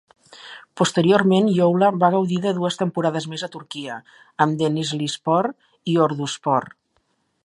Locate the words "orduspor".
6.07-6.67